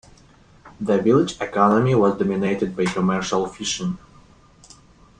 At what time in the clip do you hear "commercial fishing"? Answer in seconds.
2.85-3.99